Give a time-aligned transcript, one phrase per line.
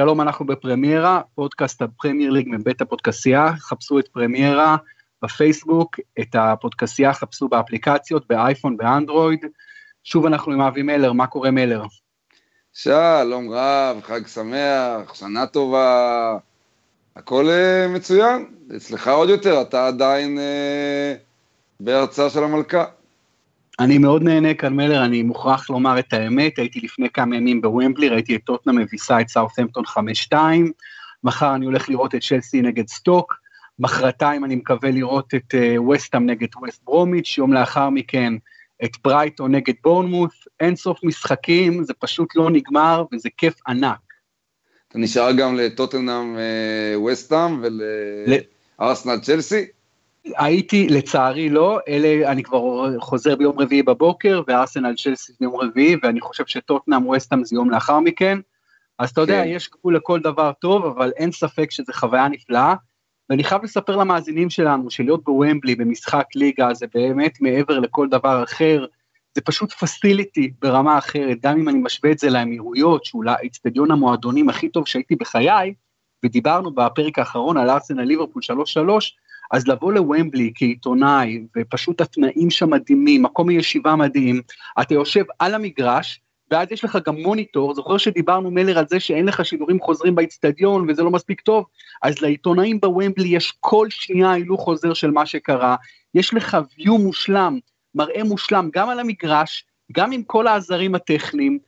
[0.00, 4.76] שלום, אנחנו בפרמיירה, פודקאסט הפרמייר ליג מבית הפודקסייה, חפשו את פרמיירה
[5.22, 9.40] בפייסבוק, את הפודקסייה חפשו באפליקציות, באייפון, באנדרואיד.
[10.04, 11.82] שוב אנחנו עם אבי מלר, מה קורה מלר?
[12.72, 16.36] שלום רב, חג שמח, שנה טובה,
[17.16, 21.18] הכל uh, מצוין, אצלך עוד יותר, אתה עדיין uh,
[21.80, 22.84] בהרצאה של המלכה.
[23.80, 28.08] אני מאוד נהנה כאן מלר, אני מוכרח לומר את האמת, הייתי לפני כמה ימים בוומבלי,
[28.08, 29.84] ראיתי את טוטנה מביסה את סאות'מפטון
[30.32, 30.34] 5-2,
[31.24, 33.34] מחר אני הולך לראות את צ'לסי נגד סטוק,
[33.78, 38.32] מחרתיים אני מקווה לראות את ווסטאם uh, נגד ווסט ברומיץ', יום לאחר מכן
[38.84, 43.98] את ברייטון נגד בורנמוס, אין סוף משחקים, זה פשוט לא נגמר וזה כיף ענק.
[44.88, 46.36] אתה נשאר גם לטוטנאם
[46.96, 49.79] ווסטאם ולארסנל צ'לסי?
[50.24, 56.20] הייתי, לצערי לא, אלה, אני כבר חוזר ביום רביעי בבוקר, וארסנל צ'לסי ביום רביעי, ואני
[56.20, 58.38] חושב שטוטנאם ווסטאם זה יום לאחר מכן.
[58.98, 59.50] אז אתה יודע, כן.
[59.50, 62.74] יש גבול לכל דבר טוב, אבל אין ספק שזו חוויה נפלאה.
[63.30, 68.86] ואני חייב לספר למאזינים שלנו שלהיות בוומבלי במשחק ליגה זה באמת מעבר לכל דבר אחר,
[69.34, 74.48] זה פשוט פסיליטי ברמה אחרת, גם אם אני משווה את זה לאמירויות, שהוא לאצטדיון המועדונים
[74.48, 75.74] הכי טוב שהייתי בחיי,
[76.24, 78.50] ודיברנו בפרק האחרון על ארסנל ליברפול 3-3,
[79.50, 84.42] אז לבוא לוומבלי כעיתונאי, ופשוט התנאים שם מדהימים, מקום ישיבה מדהים,
[84.80, 86.20] אתה יושב על המגרש,
[86.50, 90.90] ואז יש לך גם מוניטור, זוכר שדיברנו מלר על זה שאין לך שידורים חוזרים באיצטדיון
[90.90, 91.64] וזה לא מספיק טוב,
[92.02, 95.76] אז לעיתונאים בוומבלי יש כל שנייה הילוך חוזר של מה שקרה,
[96.14, 97.58] יש לך view מושלם,
[97.94, 101.58] מראה מושלם גם על המגרש, גם עם כל העזרים הטכניים,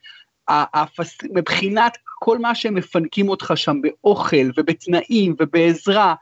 [0.48, 1.19] הפס...
[1.34, 6.14] מבחינת כל מה שהם מפנקים אותך שם באוכל ובתנאים ובעזרה,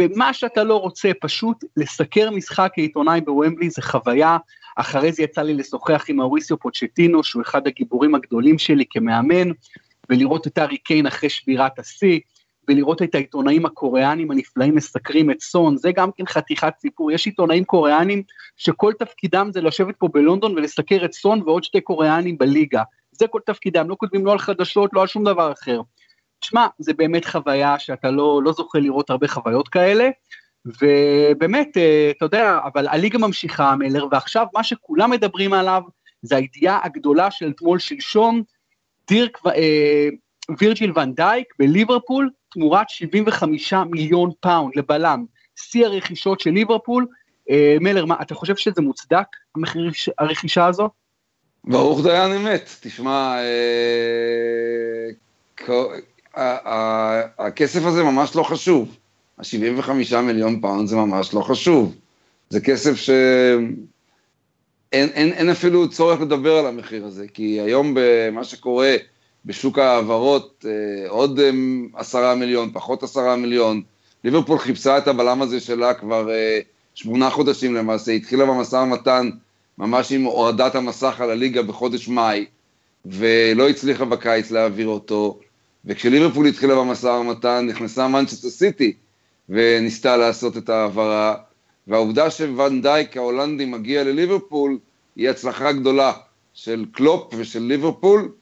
[0.00, 4.36] ומה שאתה לא רוצה, פשוט לסקר משחק כעיתונאי בוומבלי זה חוויה,
[4.76, 9.48] אחרי זה יצא לי לשוחח עם מאוריסיו פוצ'טינו, שהוא אחד הגיבורים הגדולים שלי כמאמן,
[10.10, 12.20] ולראות את ארי קיין אחרי שבירת השיא,
[12.68, 17.64] ולראות את העיתונאים הקוריאנים הנפלאים מסקרים את סון, זה גם כן חתיכת סיפור, יש עיתונאים
[17.64, 18.22] קוריאנים
[18.56, 22.82] שכל תפקידם זה לשבת פה בלונדון ולסקר את סון ועוד שתי קוריאנים בליגה,
[23.12, 25.80] זה כל תפקידם, לא כותבים לא על חדשות, לא על שום דבר אחר.
[26.40, 30.08] תשמע, זה באמת חוויה שאתה לא, לא זוכה לראות הרבה חוויות כאלה,
[30.66, 35.82] ובאמת, אה, אתה יודע, אבל הליגה ממשיכה, מלר, ועכשיו מה שכולם מדברים עליו,
[36.22, 38.42] זה הידיעה הגדולה של אתמול שלשום,
[39.08, 40.08] דירק אה,
[40.58, 45.24] וירג'יל ון דייק בליברפול, תמורת 75 מיליון פאונד לבלם,
[45.56, 47.06] שיא הרכישות של ליברפול.
[47.50, 50.88] אה, מלר, מה, אתה חושב שזה מוצדק, המחיר הרכישה הזו?
[51.64, 53.36] ברוך דיין אמת, תשמע,
[57.38, 58.96] הכסף הזה ממש לא חשוב.
[59.38, 61.94] ה-75 מיליון פאונד זה ממש לא חשוב.
[62.50, 63.76] זה כסף שאין
[64.92, 68.96] אין, אין אפילו צורך לדבר על המחיר הזה, כי היום במה שקורה
[69.44, 71.50] בשוק ההעברות, אה, עוד אה,
[71.94, 73.82] עשרה מיליון, פחות עשרה מיליון,
[74.24, 76.60] ליברפול חיפשה את הבלם הזה שלה כבר אה,
[76.94, 79.30] שמונה חודשים למעשה, התחילה במשא ומתן
[79.78, 82.44] ממש עם הורדת המסך על הליגה בחודש מאי,
[83.06, 85.38] ולא הצליחה בקיץ להעביר אותו,
[85.88, 88.92] וכשליברפול התחילה במשא ומתן נכנסה מנצ'סטר סיטי
[89.48, 91.34] וניסתה לעשות את ההעברה,
[91.86, 94.78] והעובדה שוואן דייק ההולנדי מגיע לליברפול
[95.16, 96.12] היא הצלחה גדולה
[96.54, 98.32] של קלופ ושל ליברפול,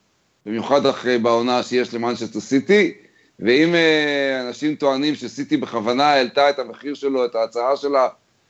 [0.46, 2.92] במיוחד אחרי בעונה שיש למנצ'סטר סיטי,
[3.40, 8.08] ואם אה, אנשים טוענים שסיטי בכוונה העלתה את המחיר שלו, את ההצעה שלה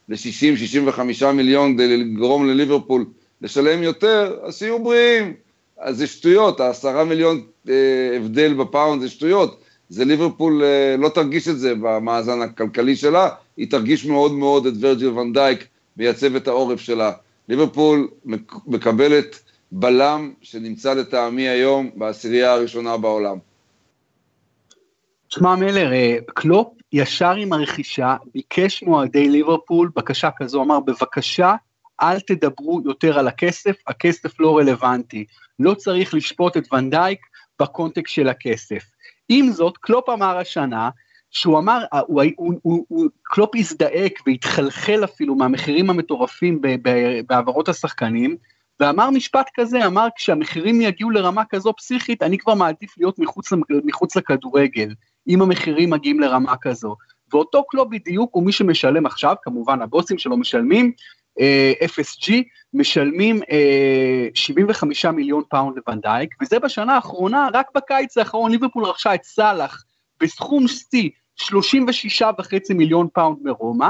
[0.08, 3.04] ל-60-65 מיליון כדי לגרום לליברפול
[3.42, 5.34] לשלם יותר, אז שיהיו בריאים.
[5.78, 9.60] אז זה שטויות, העשרה מיליון אה, הבדל בפאונד זה שטויות.
[9.88, 14.74] זה ליברפול אה, לא תרגיש את זה במאזן הכלכלי שלה, היא תרגיש מאוד מאוד את
[14.80, 15.66] ורג'יל ונדייק
[15.96, 17.12] וייצב את העורף שלה.
[17.48, 18.08] ליברפול
[18.66, 19.42] מקבלת
[19.72, 23.38] בלם שנמצא לטעמי היום בעשירייה הראשונה בעולם.
[25.28, 31.54] שמע מלר, אה, קלופ ישר עם הרכישה ביקש מאוהדי ליברפול בקשה כזו, אמר בבקשה
[32.02, 35.24] אל תדברו יותר על הכסף, הכסף לא רלוונטי.
[35.58, 37.20] לא צריך לשפוט את ונדייק
[37.60, 38.84] בקונטקסט של הכסף.
[39.28, 40.90] עם זאת, קלופ אמר השנה,
[41.30, 46.60] שהוא אמר, אה, הוא, הוא, הוא, הוא, קלופ הזדעק והתחלחל אפילו מהמחירים המטורפים
[47.26, 48.36] בהעברות השחקנים,
[48.80, 53.52] ואמר משפט כזה, אמר כשהמחירים יגיעו לרמה כזו פסיכית, אני כבר מעדיף להיות מחוץ,
[53.84, 54.94] מחוץ לכדורגל,
[55.28, 56.96] אם המחירים מגיעים לרמה כזו.
[57.32, 60.92] ואותו קלופ בדיוק הוא מי שמשלם עכשיו, כמובן הבוסים שלו משלמים,
[61.84, 62.32] FSG
[62.74, 63.40] משלמים
[64.34, 69.84] 75 אה, מיליון פאונד לוונדייק, וזה בשנה האחרונה, רק בקיץ האחרון ליברפול רכשה את סאלח
[70.20, 71.10] בסכום שיא
[71.40, 73.88] 36.5 מיליון פאונד מרומא,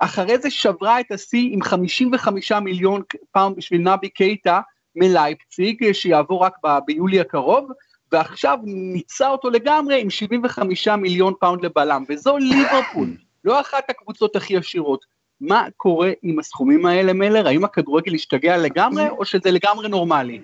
[0.00, 3.02] אחרי זה שברה את השיא עם 55 מיליון
[3.32, 4.60] פאונד בשביל נבי קייטה
[4.96, 7.70] מלייפציג, שיעבור רק ב- ביולי הקרוב,
[8.12, 14.56] ועכשיו ניפץ אותו לגמרי עם 75 מיליון פאונד לבלם, וזו ליברפול, לא אחת הקבוצות הכי
[14.56, 15.17] עשירות.
[15.40, 17.46] מה קורה עם הסכומים האלה, מלר?
[17.48, 20.40] האם הכדורגל השתגע לגמרי, או שזה לגמרי נורמלי?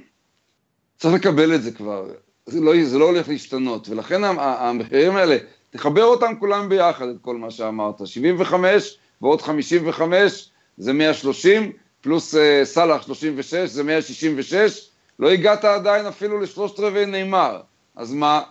[0.96, 2.06] צריך לקבל את זה כבר,
[2.46, 5.36] זה לא, זה לא הולך להשתנות, ולכן המחירים האלה,
[5.70, 12.38] תחבר אותם כולם ביחד, את כל מה שאמרת, 75 ועוד 55 זה 130, פלוס אה,
[12.64, 14.88] סאלח 36 זה 166,
[15.18, 17.60] לא הגעת עדיין אפילו לשלושת רבעי נאמר,
[17.96, 18.42] אז מה?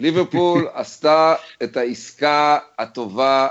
[0.00, 3.48] ליברפול עשתה את העסקה הטובה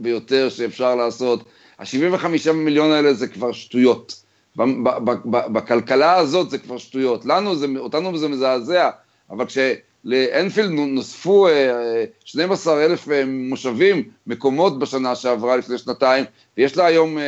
[0.00, 1.44] ביותר שאפשר לעשות.
[1.82, 4.22] ה-75 מיליון האלה זה כבר שטויות.
[5.52, 7.24] בכלכלה הזאת זה כבר שטויות.
[7.24, 8.90] לנו זה, אותנו זה מזעזע,
[9.30, 11.48] אבל כשלאנפילד נוספו
[12.24, 16.24] 12 אה, אלף אה, מושבים, מקומות בשנה שעברה לפני שנתיים,
[16.56, 17.18] ויש לה היום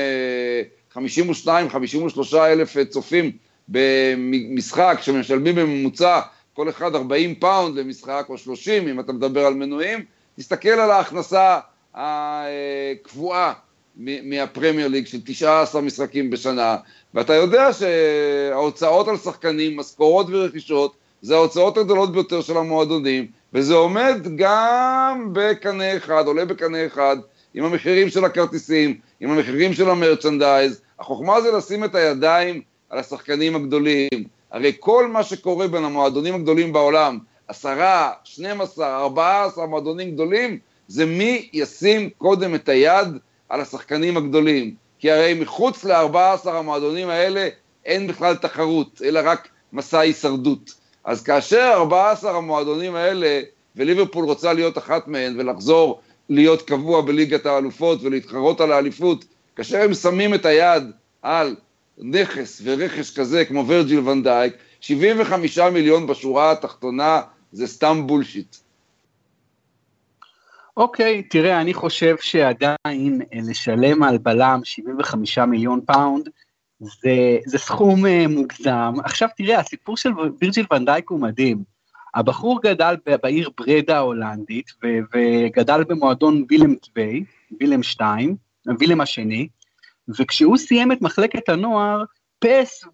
[0.93, 3.33] 52, 53 אלף צופים
[3.69, 6.21] במשחק שמשלמים בממוצע
[6.55, 10.05] כל אחד 40 פאונד למשחק או 30 אם אתה מדבר על מנויים,
[10.37, 11.59] תסתכל על ההכנסה
[11.95, 13.53] הקבועה
[13.97, 16.77] מהפרמייר ליג של 19 משחקים בשנה,
[17.15, 24.17] ואתה יודע שההוצאות על שחקנים, משכורות ורכישות, זה ההוצאות הגדולות ביותר של המועדונים, וזה עומד
[24.37, 27.17] גם בקנה אחד, עולה בקנה אחד
[27.55, 30.81] עם המחירים של הכרטיסים, עם המחירים של המרצ'נדייז.
[30.99, 34.25] החוכמה זה לשים את הידיים על השחקנים הגדולים.
[34.51, 37.19] הרי כל מה שקורה בין המועדונים הגדולים בעולם,
[37.49, 40.59] עשרה, 12, 14 מועדונים גדולים,
[40.89, 43.09] זה מי ישים קודם את היד
[43.49, 44.75] על השחקנים הגדולים.
[44.99, 47.49] כי הרי מחוץ ל-14 המועדונים האלה
[47.85, 50.75] אין בכלל תחרות, אלא רק מסע הישרדות.
[51.05, 53.41] אז כאשר 14 המועדונים האלה,
[53.77, 59.25] וליברפול רוצה להיות אחת מהן ולחזור להיות קבוע בליגת האלופות ולהתחרות על האליפות,
[59.57, 60.83] כאשר הם שמים את היד
[61.23, 61.57] על
[61.99, 67.21] נכס ורכש כזה כמו ורג'יל ונדייק, 75 מיליון בשורה התחתונה
[67.53, 68.57] זה סתם בולשיט.
[70.77, 76.29] אוקיי, תראה, אני חושב שעדיין אה, לשלם על בלם 75 מיליון פאונד,
[76.81, 78.95] זה, זה סכום אה, מוגזם.
[79.05, 80.11] עכשיו תראה, הסיפור של
[80.41, 81.63] וירג'יל ונדייק הוא מדהים.
[82.15, 87.25] הבחור גדל בעיר ברדה ההולנדית, ו- וגדל במועדון וילם טווי,
[87.61, 88.37] וילם 2,
[88.79, 89.49] וילם השני,
[90.19, 92.05] וכשהוא סיים את מחלקת הנוער,
[92.39, 92.85] פ.ס.וו,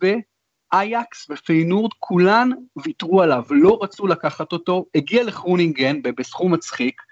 [0.73, 2.51] אייאקס ופיינורד כולן
[2.85, 7.03] ויתרו עליו, לא רצו לקחת אותו, הגיע לחרונינגן בסכום מצחיק,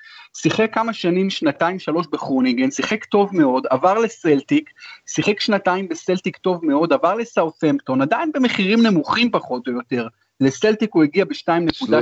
[0.43, 4.71] שיחק כמה שנים, שנתיים, שלוש בחרונינגן, שיחק טוב מאוד, עבר לסלטיק,
[5.07, 10.09] שיחק שנתיים בסלטיק טוב מאוד, עבר לסאות'מפטון, עדיין במחירים נמוכים פחות או יותר.
[10.41, 11.95] לסלטיק הוא הגיע ב-2.6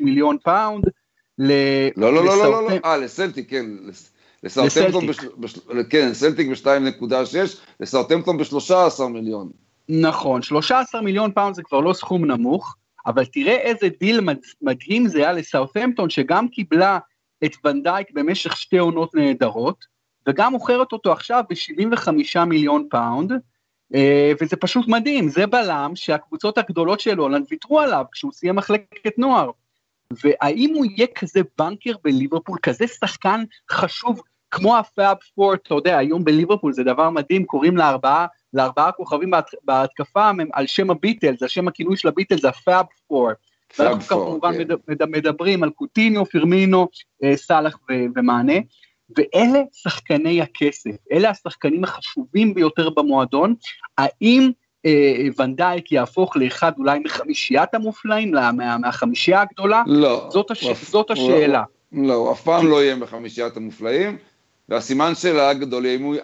[0.00, 0.84] מיליון פאונד.
[1.38, 1.52] ל...
[1.96, 3.66] לא, לא, לא, לא, לא, לא, אה, לסלטיק, כן.
[4.42, 5.04] לסאות'מפטון,
[5.90, 7.06] כן, לסלטיק ב-2.6,
[7.80, 9.50] לסאות'מפטון ב-13 מיליון.
[9.88, 12.76] נכון, 13 מיליון פאונד זה כבר לא סכום נמוך,
[13.06, 14.20] אבל תראה איזה דיל
[14.62, 16.98] מדהים זה היה לסאות'מפטון, שגם קיבלה
[17.44, 19.84] את ונדייק במשך שתי עונות נהדרות,
[20.26, 23.32] וגם מוכרת אותו עכשיו ב-75 מיליון פאונד,
[23.94, 29.18] אה, וזה פשוט מדהים, זה בלם שהקבוצות הגדולות של הולנד ויתרו עליו כשהוא סיים מחלקת
[29.18, 29.50] נוער.
[30.10, 36.24] והאם הוא יהיה כזה בנקר בליברפול, כזה שחקן חשוב כמו הפאב פור, אתה יודע, היום
[36.24, 39.30] בליברפול זה דבר מדהים, קוראים לארבעה, לארבעה כוכבים
[39.62, 43.30] בהתקפה על שם הביטלס, על שם הכינוי של הביטלס הפאב פור.
[43.78, 45.04] ואנחנו כמובן כן.
[45.06, 46.88] מדברים על קוטיניו, פירמינו,
[47.24, 47.78] אה, סאלח
[48.16, 48.58] ומענה,
[49.16, 53.54] ואלה שחקני הכסף, אלה השחקנים החשובים ביותר במועדון,
[53.98, 54.50] האם
[54.86, 59.82] אה, ונדייק יהפוך לאחד אולי מחמישיית המופלאים, מה, מהחמישייה הגדולה?
[59.86, 60.28] לא.
[60.32, 60.64] זאת, הש...
[60.90, 61.62] זאת השאלה.
[61.92, 64.16] לא, הוא אף פעם לא יהיה מחמישיית המופלאים,
[64.68, 66.16] והסימן שאלה הגדול הוא,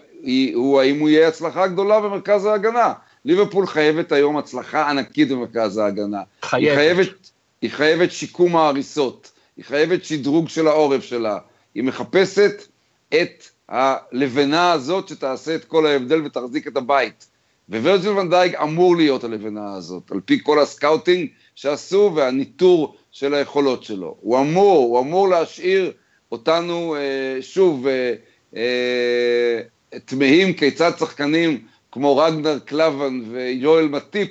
[0.55, 2.93] הוא האם הוא יהיה הצלחה גדולה במרכז ההגנה.
[3.25, 6.23] ליברפול חייבת היום הצלחה ענקית במרכז ההגנה.
[6.43, 6.69] חייבת.
[6.69, 7.31] היא חייבת,
[7.63, 11.39] היא חייבת שיקום ההריסות, היא חייבת שדרוג של העורף שלה,
[11.75, 12.63] היא מחפשת
[13.09, 17.27] את הלבנה הזאת שתעשה את כל ההבדל ותחזיק את הבית.
[17.69, 24.17] וורג'יל ונדייק אמור להיות הלבנה הזאת, על פי כל הסקאוטינג שעשו והניטור של היכולות שלו.
[24.21, 25.93] הוא אמור, הוא אמור להשאיר
[26.33, 28.15] אותנו אה, שוב אה,
[28.57, 29.61] אה,
[30.05, 34.31] תמהים כיצד שחקנים כמו רגנר קלבן ויואל מטיפ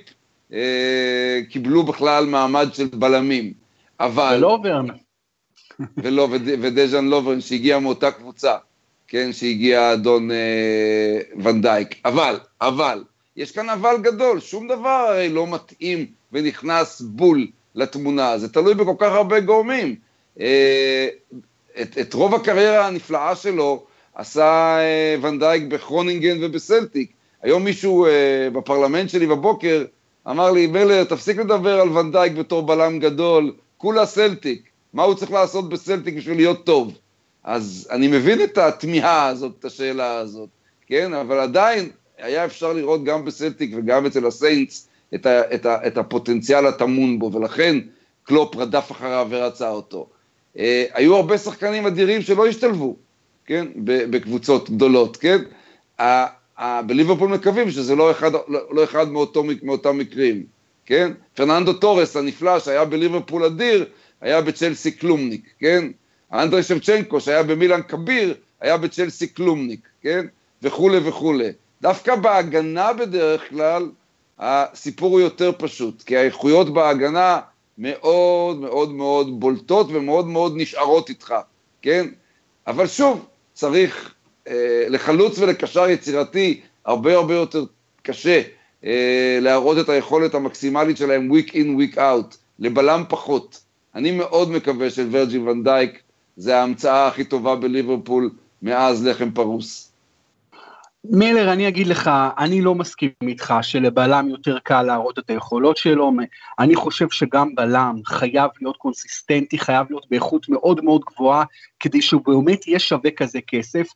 [0.54, 3.54] אה, קיבלו בכלל מעמד של בלמים.
[4.00, 4.36] אבל...
[4.38, 4.86] ולוברן.
[6.04, 8.56] ולא, ודז'אן לוברן שהגיע מאותה קבוצה,
[9.08, 11.96] כן, שהגיע אדון אה, ונדייק.
[12.06, 13.04] אבל, אבל,
[13.36, 18.96] יש כאן אבל גדול, שום דבר הרי לא מתאים ונכנס בול לתמונה, זה תלוי בכל
[18.98, 19.96] כך הרבה גורמים.
[20.40, 21.08] אה,
[21.82, 27.12] את, את רוב הקריירה הנפלאה שלו עשה אה, ונדייק בכרונינגן ובסלטיק.
[27.42, 29.86] היום מישהו אה, בפרלמנט שלי בבוקר
[30.28, 34.70] אמר לי, מלר, תפסיק לדבר על ואן דייק בתור בלם גדול, כולה סלטיק.
[34.94, 36.98] מה הוא צריך לעשות בסלטיק בשביל להיות טוב?
[37.44, 40.50] אז אני מבין את התמיהה הזאת, את השאלה הזאת,
[40.88, 41.14] כן?
[41.14, 45.98] אבל עדיין היה אפשר לראות גם בסלטיק וגם אצל הסיינטס את, ה, את, ה, את
[45.98, 47.78] הפוטנציאל הטמון בו, ולכן
[48.24, 50.08] קלופ רדף אחריו ורצה אותו.
[50.58, 52.96] אה, היו הרבה שחקנים אדירים שלא השתלבו,
[53.46, 53.68] כן?
[53.84, 55.38] בקבוצות גדולות, כן?
[56.60, 60.44] בליברפול מקווים שזה לא אחד, לא, אחד מאותו, מאותם מקרים,
[60.86, 61.12] כן?
[61.34, 63.86] פרננדו טורס הנפלא שהיה בליברפול אדיר,
[64.22, 65.86] היה בצ'לסי כלומניק, כן?
[66.34, 70.26] אנדרי שבצ'נקו שהיה במילאן כביר, היה בצ'לסי כלומניק, כן?
[70.62, 71.50] וכולי וכולי.
[71.82, 73.90] דווקא בהגנה בדרך כלל,
[74.40, 77.40] הסיפור הוא יותר פשוט, כי האיכויות בהגנה
[77.78, 81.34] מאוד מאוד מאוד בולטות ומאוד מאוד נשארות איתך,
[81.82, 82.08] כן?
[82.68, 84.14] אבל שוב, צריך
[84.90, 87.66] לחלוץ ולקשר יצירתי הרבה הרבה יותר
[88.02, 88.42] קשה
[88.86, 93.62] אה, להראות את היכולת המקסימלית שלהם week in, week out, לבלם פחות.
[93.96, 96.02] אני מאוד מקווה שורג'י ונדייק
[96.38, 98.30] זה ההמצאה הכי טובה בליברפול
[98.62, 99.89] מאז לחם פרוס.
[101.06, 106.12] מילר, אני אגיד לך, אני לא מסכים איתך שלבלם יותר קל להראות את היכולות שלו,
[106.60, 111.44] אני חושב שגם בלם חייב להיות קונסיסטנטי, חייב להיות באיכות מאוד מאוד גבוהה,
[111.80, 113.88] כדי שהוא באמת יהיה שווה כזה כסף,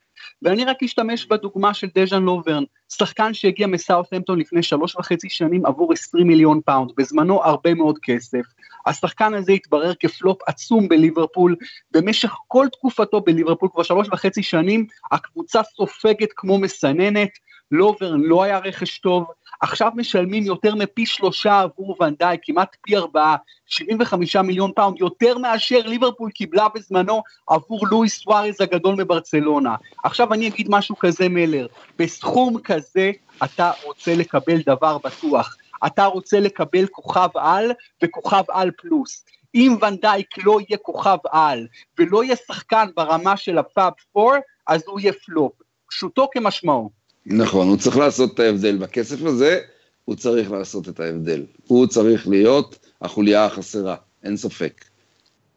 [0.41, 5.93] ואני רק אשתמש בדוגמה של דז'אן לוברן, שחקן שהגיע מסאות'המפטון לפני שלוש וחצי שנים עבור
[5.93, 8.43] 20 מיליון פאונד, בזמנו הרבה מאוד כסף.
[8.86, 11.56] השחקן הזה התברר כפלופ עצום בליברפול,
[11.92, 17.30] במשך כל תקופתו בליברפול, כבר שלוש וחצי שנים, הקבוצה סופגת כמו מסננת,
[17.72, 19.25] לוברן לא היה רכש טוב,
[19.62, 23.36] עכשיו משלמים יותר מפי שלושה עבור ואן דייק, כמעט פי ארבעה,
[23.66, 29.75] 75 מיליון פאונד, יותר מאשר ליברפול קיבלה בזמנו עבור לואיס סוארז הגדול מברצלונה.
[30.04, 31.68] עכשיו אני אגיד משהו כזה מלר,
[32.00, 33.12] בסכום כזה
[33.44, 37.72] אתה רוצה לקבל דבר בטוח, אתה רוצה לקבל כוכב על
[38.04, 39.25] וכוכב על פלוס.
[39.56, 41.68] אם ואן דייק לא יהיה כוכב על
[42.00, 44.38] ולא יהיה שחקן ברמה של ה Fab 4,
[44.68, 45.52] אז הוא יהיה פלופ.
[45.90, 46.90] פשוטו כמשמעו.
[47.25, 48.78] נכון, הוא צריך לעשות את ההבדל.
[48.78, 49.60] בכסף הזה
[50.06, 51.44] הוא צריך לעשות את ההבדל.
[51.68, 54.86] הוא צריך להיות החוליה החסרה, אין ספק.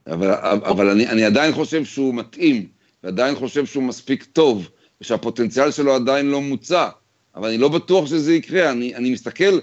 [0.06, 2.66] אבל, אבל אני, אני עדיין חושב שהוא מתאים,
[3.04, 4.68] ועדיין חושב שהוא מספיק טוב,
[5.00, 6.88] ושהפוטנציאל שלו עדיין לא מוצע,
[7.35, 8.71] אבל אני לא בטוח שזה יקרה.
[8.71, 9.59] אני, אני מסתכל,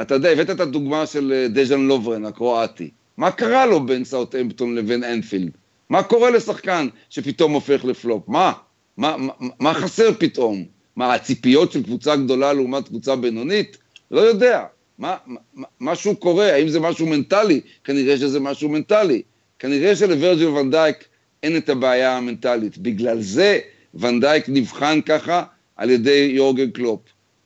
[0.00, 2.90] אתה יודע, הבאת את הדוגמה של אה, דז'אן לוברן, הקרואטי.
[3.16, 5.50] מה קרה לו בין סאוטהמפטון לבין אנפילד?
[5.88, 8.28] מה קורה לשחקן שפתאום הופך לפלופ?
[8.28, 8.52] מה?
[8.96, 10.64] מה, מה, מה חסר פתאום?
[10.96, 13.76] מה, הציפיות של קבוצה גדולה לעומת קבוצה בינונית?
[14.10, 14.64] לא יודע.
[14.98, 17.60] מה, מה, משהו קורה, האם זה משהו מנטלי?
[17.84, 19.22] כנראה שזה משהו מנטלי.
[19.58, 20.96] כנראה שלווירג'יל ואן דייק
[21.42, 22.78] אין את הבעיה המנטלית.
[22.78, 23.58] בגלל זה
[23.94, 25.42] ואן דייק נבחן ככה
[25.76, 27.00] על ידי יורגן קלופ.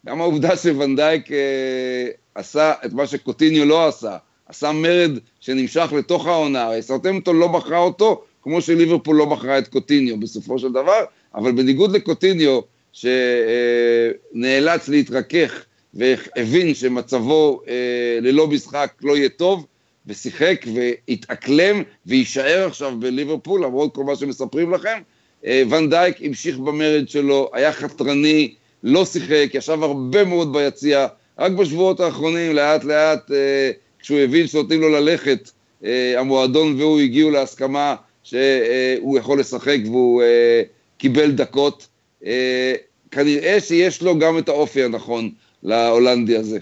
[0.07, 4.16] גם העובדה שוואן דייק אה, עשה את מה שקוטיניו לא עשה,
[4.47, 9.68] עשה מרד שנמשך לתוך העונה, הרי סאוטהמפטון לא מכרה אותו, כמו שליברפול לא מכרה את
[9.68, 11.04] קוטיניו בסופו של דבר,
[11.35, 12.61] אבל בניגוד לקוטיניו,
[12.92, 15.64] שנאלץ להתרכך
[15.95, 19.66] והבין שמצבו אה, ללא משחק לא יהיה טוב,
[20.07, 24.99] ושיחק והתאקלם ויישאר עכשיו בליברפול, למרות כל מה שמספרים לכם.
[25.45, 31.07] אה, ונדייק המשיך במרד שלו, היה חתרני, לא שיחק, ישב הרבה מאוד ביציע,
[31.38, 35.50] רק בשבועות האחרונים, לאט לאט, אה, כשהוא הבין שנותנים לו ללכת,
[36.16, 40.23] המועדון והוא הגיעו להסכמה שהוא יכול לשחק והוא
[40.99, 41.88] קיבל דקות.
[43.11, 45.30] כנראה שיש לו גם את האופי הנכון
[45.62, 46.59] להולנדי הזה.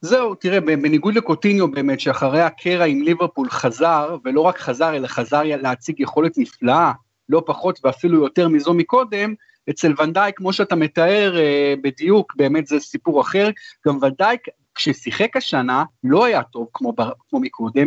[0.00, 5.42] זהו, תראה, בניגוד לקוטיניו באמת, שאחרי הקרע עם ליברפול חזר, ולא רק חזר, אלא חזר
[5.44, 6.92] להציג יכולת נפלאה,
[7.28, 9.34] לא פחות ואפילו יותר מזו מקודם,
[9.70, 13.50] אצל ונדייק, כמו שאתה מתאר אה, בדיוק, באמת זה סיפור אחר,
[13.86, 14.40] גם ונדייק
[14.74, 16.94] כששיחק השנה לא היה טוב כמו,
[17.28, 17.86] כמו מקודם,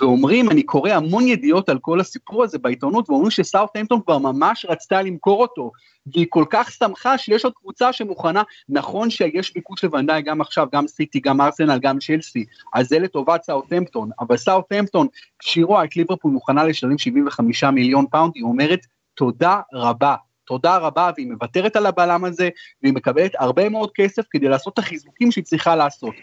[0.00, 5.02] ואומרים, אני קורא המון ידיעות על כל הסיפור הזה בעיתונות, ואומרים שסאוטהמפטון כבר ממש רצתה
[5.02, 5.72] למכור אותו,
[6.14, 10.66] והיא כל כך שמחה שיש עוד קבוצה שמוכנה, נכון שיש ביקוש לוואן דייק גם עכשיו,
[10.72, 15.06] גם סיטי, גם ארסנל, גם צ'לסי, אז זה לטובת סאוטהמפטון, אבל סאוטהמפטון,
[15.38, 18.80] כשהיא רואה את ליברפול מוכנה לשלם 75 מיליון פאונד, היא אומרת,
[19.14, 20.14] תודה רבה,
[20.46, 22.48] תודה רבה, והיא מוותרת על הבלם הזה,
[22.82, 26.14] והיא מקבלת הרבה מאוד כסף כדי לעשות את החיזוקים שהיא צריכה לעשות.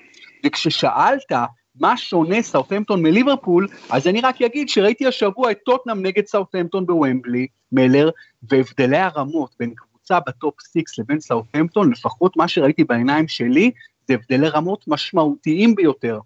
[0.45, 1.31] וכששאלת
[1.79, 7.47] מה שונה סאוטהמפטון מליברפול, אז אני רק אגיד שראיתי השבוע את טוטנאם נגד סאוטהמפטון בוומבלי,
[7.71, 8.09] מלר,
[8.51, 13.71] והבדלי הרמות בין קבוצה ב Top 6 לבין סאוטהמפטון, לפחות מה שראיתי בעיניים שלי,
[14.07, 16.19] זה הבדלי רמות משמעותיים ביותר.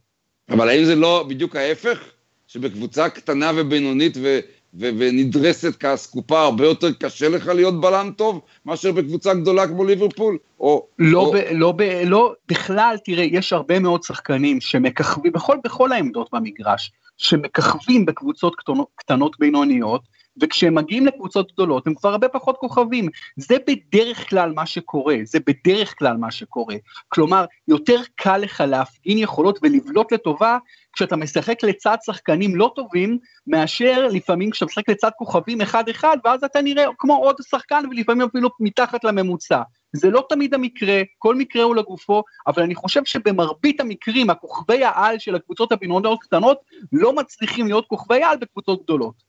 [0.50, 2.00] אבל האם זה לא בדיוק ההפך?
[2.48, 4.40] שבקבוצה קטנה ובינונית ו-
[4.74, 10.38] ו- ונדרסת כאסקופה, הרבה יותר קשה לך להיות בלם טוב מאשר בקבוצה גדולה כמו ליברפול?
[10.60, 10.88] או...
[11.00, 11.32] לא, או...
[11.32, 16.92] ב, לא, ב, לא, בכלל, תראה, יש הרבה מאוד שחקנים שמככבים, בכל, בכל העמדות במגרש,
[17.18, 20.02] שמככבים בקבוצות קטנות, קטנות בינוניות,
[20.42, 23.10] וכשהם מגיעים לקבוצות גדולות הם כבר הרבה פחות כוכבים.
[23.38, 26.76] זה בדרך כלל מה שקורה, זה בדרך כלל מה שקורה.
[27.08, 30.58] כלומר, יותר קל לך להפגין יכולות ולבלוט לטובה
[30.94, 33.18] כשאתה משחק לצד שחקנים לא טובים,
[33.48, 38.50] מאשר לפעמים כשאתה משחק לצד כוכבים אחד-אחד, ואז אתה נראה כמו עוד שחקן ולפעמים אפילו
[38.60, 39.62] מתחת לממוצע.
[39.94, 45.20] זה לא תמיד המקרה, כל מקרה הוא לגופו, אבל אני חושב שבמרבית המקרים הכוכבי העל
[45.20, 46.58] של הקבוצות הבינוניות קטנות
[46.92, 49.27] לא מצליחים להיות כוכבי העל בקבוצות גדולות.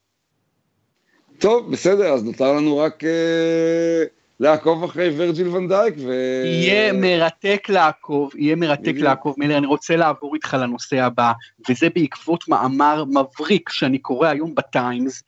[1.39, 4.05] טוב, בסדר, אז נותר לנו רק אה,
[4.41, 5.95] לעקוב אחרי ורג'יל ונדייק.
[5.99, 6.13] ו...
[6.45, 9.35] יהיה מרתק לעקוב, יהיה מרתק לעקוב.
[9.39, 11.33] מילר, אני רוצה לעבור איתך לנושא הבא,
[11.69, 15.23] וזה בעקבות מאמר מבריק שאני קורא היום בטיימס,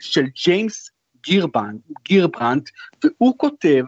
[0.00, 0.90] של ג'יימס
[1.24, 2.68] גירברנט, גירברנט,
[3.04, 3.84] והוא כותב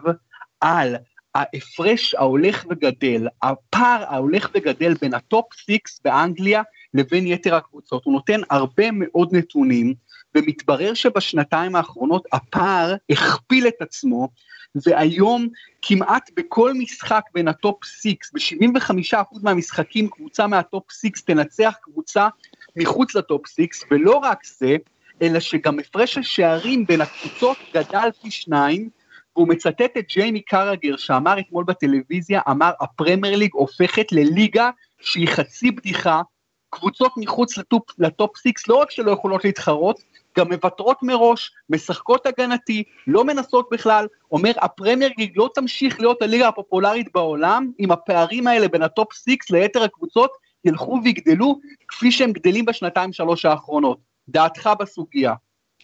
[0.61, 0.95] על
[1.35, 6.61] ההפרש ההולך וגדל, הפער ההולך וגדל בין ה Top 6 באנגליה
[6.93, 8.05] לבין יתר הקבוצות.
[8.05, 9.93] הוא נותן הרבה מאוד נתונים,
[10.35, 14.29] ומתברר שבשנתיים האחרונות הפער הכפיל את עצמו,
[14.75, 15.47] והיום
[15.81, 22.27] כמעט בכל משחק בין ה Top 6, ב-75% מהמשחקים קבוצה מה Top 6 תנצח קבוצה
[22.75, 24.75] מחוץ ל Top 6, ולא רק זה,
[25.21, 28.89] אלא שגם הפרש השערים בין הקבוצות גדל פי שניים,
[29.35, 34.69] והוא מצטט את ג'יימי קרגר שאמר אתמול בטלוויזיה, אמר הפרמייר ליג הופכת לליגה
[35.01, 36.21] שהיא חצי בדיחה,
[36.69, 40.01] קבוצות מחוץ ל Top, ל Top 6 לא רק שלא יכולות להתחרות,
[40.37, 46.47] גם מוותרות מראש, משחקות הגנתי, לא מנסות בכלל, אומר הפרמייר ליג לא תמשיך להיות הליגה
[46.47, 50.31] הפופולרית בעולם, אם הפערים האלה בין ה Top 6 ליתר הקבוצות
[50.65, 53.97] ילכו ויגדלו, כפי שהם גדלים בשנתיים שלוש האחרונות.
[54.29, 55.33] דעתך בסוגיה.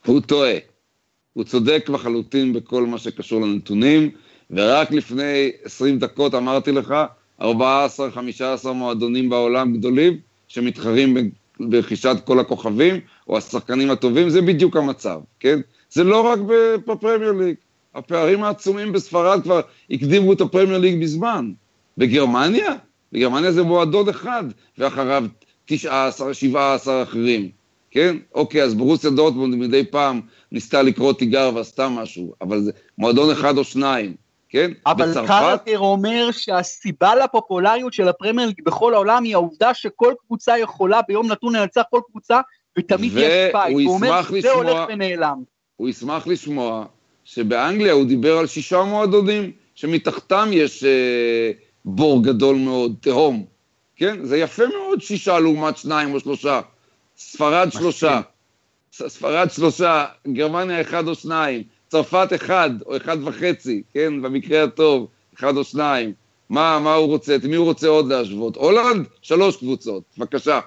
[0.05, 0.57] הוא טועה.
[1.33, 4.11] הוא צודק לחלוטין בכל מה שקשור לנתונים,
[4.51, 6.95] ורק לפני 20 דקות אמרתי לך,
[7.41, 7.45] 14-15
[8.73, 15.59] מועדונים בעולם גדולים שמתחרים ברכישת כל הכוכבים, או השחקנים הטובים, זה בדיוק המצב, כן?
[15.89, 16.39] זה לא רק
[16.85, 17.55] בפרמייר ליג.
[17.95, 21.51] הפערים העצומים בספרד כבר הקדימו את הפרמייר ליג בזמן.
[21.97, 22.75] בגרמניה?
[23.11, 24.43] בגרמניה זה מועדון אחד,
[24.77, 25.25] ואחריו
[25.65, 27.49] 19, 17 אחרים,
[27.91, 28.17] כן?
[28.35, 33.57] אוקיי, אז בורוסיה דורטמונד מדי פעם ניסתה לקרוא תיגר ועשתה משהו, אבל זה מועדון אחד
[33.57, 34.26] או שניים.
[34.49, 34.71] כן?
[34.85, 35.27] אבל בצרפת...
[35.27, 41.31] קרגר אומר שהסיבה לפופולריות של הפרמייר ליג בכל העולם היא העובדה שכל קבוצה יכולה ביום
[41.31, 42.39] נתון לנצח כל קבוצה
[42.77, 43.73] ותמיד יש פייט.
[43.73, 45.43] הוא אומר שזה הולך ונעלם.
[45.75, 46.85] הוא ישמח לשמוע
[47.23, 51.51] שבאנגליה הוא דיבר על שישה מועדונים שמתחתם יש אה,
[51.85, 53.45] בור גדול מאוד, תהום.
[53.95, 54.25] כן?
[54.25, 56.61] זה יפה מאוד שישה לעומת שניים או שלושה.
[57.17, 58.21] ספרד שלושה.
[58.91, 61.63] ספרד שלושה, גרמניה אחד או שניים.
[61.87, 66.13] צרפת אחד או אחד וחצי, כן, במקרה הטוב, אחד או שניים.
[66.49, 68.55] מה, מה הוא רוצה, את מי הוא רוצה עוד להשוות?
[68.55, 70.59] הולנד, שלוש קבוצות, בבקשה.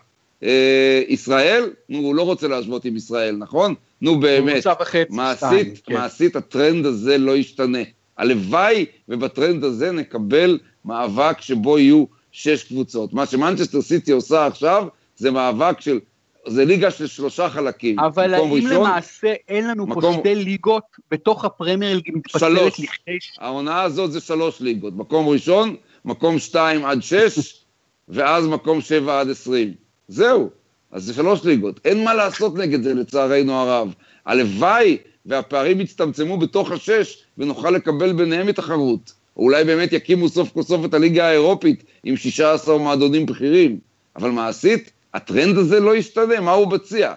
[0.42, 3.74] אה, ישראל, נו, הוא לא רוצה להשוות עם ישראל, נכון?
[4.02, 4.66] נו באמת,
[5.10, 5.94] מעשית, כן.
[5.94, 7.82] מעשית הטרנד הזה לא ישתנה.
[8.18, 13.12] הלוואי ובטרנד הזה נקבל מאבק שבו יהיו שש קבוצות.
[13.12, 16.00] מה שמנצ'סטר סיטי עושה עכשיו זה מאבק של
[16.46, 17.98] זה ליגה של שלושה חלקים.
[17.98, 20.02] אבל האם ראשון, למעשה אין לנו מקום...
[20.02, 23.18] פה שתי ליגות בתוך הפרמייר ליג מתפצלת לכדי...
[23.38, 24.96] העונה הזאת זה שלוש ליגות.
[24.96, 27.64] מקום ראשון, מקום שתיים עד שש,
[28.08, 29.72] ואז מקום שבע עד עשרים.
[30.08, 30.50] זהו.
[30.92, 31.80] אז זה שלוש ליגות.
[31.84, 33.94] אין מה לעשות נגד זה, לצערנו הרב.
[34.26, 39.12] הלוואי והפערים יצטמצמו בתוך השש, ונוכל לקבל ביניהם תחרות.
[39.36, 43.78] אולי באמת יקימו סוף כל סוף את הליגה האירופית עם 16 מועדונים בכירים.
[44.16, 47.12] אבל מעשית, הטרנד הזה לא ישתנה, מה הוא מציע?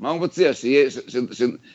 [0.00, 0.50] מה הוא מציע?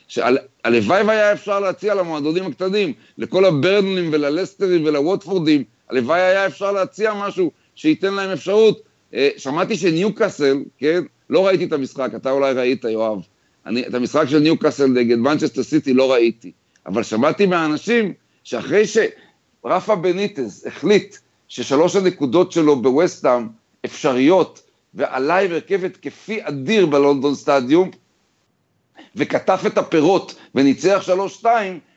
[0.08, 7.50] שהלוואי והיה אפשר להציע למועדונים הקטנים, לכל הברנלים וללסטרים ולווטפורדים, הלוואי היה אפשר להציע משהו
[7.74, 8.82] שייתן להם אפשרות.
[9.14, 11.02] אה, שמעתי שניוקאסל, כן?
[11.30, 13.18] לא ראיתי את המשחק, אתה אולי ראית, יואב.
[13.66, 16.52] אני, את המשחק של ניוקאסל נגד מנצ'סטר סיטי לא ראיתי,
[16.86, 18.12] אבל שמעתי מהאנשים
[18.44, 21.16] שאחרי שרפה בניטז החליט
[21.48, 23.48] ששלוש הנקודות שלו בווסטהאם
[23.84, 24.62] אפשריות
[24.94, 27.90] ועלה עם הרכב התקפי אדיר בלונדון סטדיום,
[29.16, 31.04] וכתב את הפירות וניצח
[31.42, 31.46] 3-2,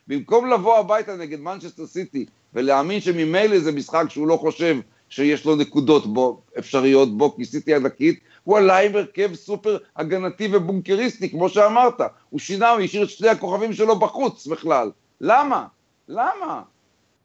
[0.07, 4.77] במקום לבוא הביתה נגד מנצ'סטר סיטי ולהאמין שממילא זה משחק שהוא לא חושב
[5.09, 10.49] שיש לו נקודות בו, אפשריות בו, כי סיטי ענקית, הוא עלה עם הרכב סופר הגנתי
[10.51, 12.01] ובונקריסטי, כמו שאמרת.
[12.29, 14.91] הוא שינה, הוא השאיר את שני הכוכבים שלו בחוץ בכלל.
[15.21, 15.65] למה?
[16.07, 16.61] למה?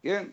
[0.03, 0.25] כן?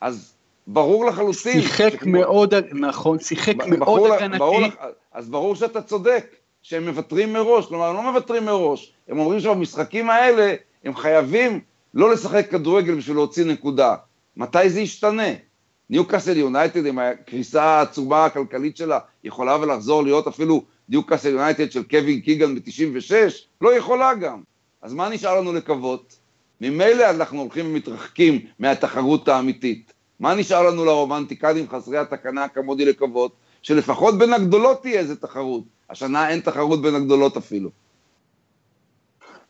[0.00, 0.34] אז
[0.70, 1.62] ברור לחלוטין.
[1.62, 2.12] שיחק שכמו...
[2.12, 4.76] מאוד, נכון, שיחק מאוד הגנתי.
[5.12, 10.10] אז ברור שאתה צודק, שהם מוותרים מראש, כלומר הם לא מוותרים מראש, הם אומרים שבמשחקים
[10.10, 10.54] האלה
[10.84, 11.60] הם חייבים
[11.94, 13.94] לא לשחק כדורגל בשביל להוציא נקודה.
[14.36, 15.28] מתי זה ישתנה?
[15.90, 22.20] ניוקאסל יונייטד עם הקריסה העצומה הכלכלית שלה יכולה ולחזור להיות אפילו ניוקאסל יונייטד של קווין
[22.20, 23.12] קיגן ב-96?
[23.60, 24.42] לא יכולה גם.
[24.82, 26.16] אז מה נשאר לנו לקוות?
[26.60, 29.92] ממילא אנחנו הולכים ומתרחקים מהתחרות האמיתית.
[30.20, 33.32] מה נשאר לנו לרומנטיקנים חסרי התקנה כמודי לקוות?
[33.62, 35.64] שלפחות בין הגדולות תהיה איזה תחרות.
[35.90, 37.70] השנה אין תחרות בין הגדולות אפילו.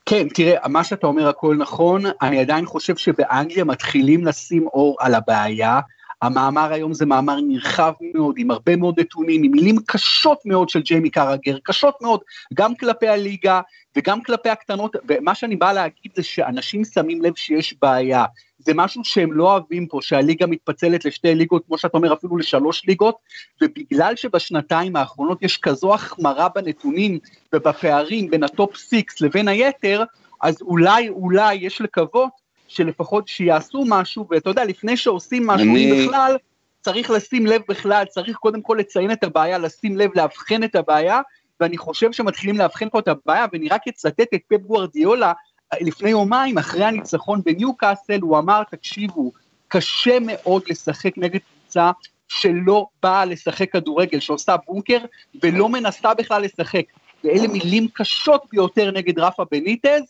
[0.07, 5.15] כן, תראה, מה שאתה אומר הכל נכון, אני עדיין חושב שבאנגליה מתחילים לשים אור על
[5.15, 5.81] הבעיה.
[6.23, 10.81] המאמר היום זה מאמר נרחב מאוד, עם הרבה מאוד נתונים, עם מילים קשות מאוד של
[10.81, 12.21] ג'יימי קרגר, קשות מאוד,
[12.55, 13.61] גם כלפי הליגה
[13.97, 18.25] וגם כלפי הקטנות, ומה שאני בא להגיד זה שאנשים שמים לב שיש בעיה.
[18.59, 22.87] זה משהו שהם לא אוהבים פה, שהליגה מתפצלת לשתי ליגות, כמו שאתה אומר, אפילו לשלוש
[22.87, 23.17] ליגות,
[23.63, 27.19] ובגלל שבשנתיים האחרונות יש כזו החמרה בנתונים
[27.53, 30.05] ובפערים בין ה Top Six לבין היתר,
[30.43, 32.31] אז אולי, אולי יש לקוות
[32.69, 36.07] שלפחות שיעשו משהו, ואתה יודע, לפני שעושים משהו, אני...
[36.07, 36.37] בכלל,
[36.81, 41.21] צריך לשים לב בכלל, צריך קודם כל לציין את הבעיה, לשים לב, לאבחן את הבעיה,
[41.61, 45.33] ואני חושב שמתחילים לאבחן פה את הבעיה, ואני רק אצטט את פפ גוורדיולה,
[45.81, 49.33] לפני יומיים, אחרי הניצחון בניו קאסל, הוא אמר, תקשיבו,
[49.69, 51.91] קשה מאוד לשחק נגד קבוצה
[52.29, 54.99] שלא באה לשחק כדורגל, שעושה בונקר
[55.43, 56.85] ולא מנסה בכלל לשחק.
[57.25, 60.03] ואלה מילים קשות ביותר נגד רפה בניטז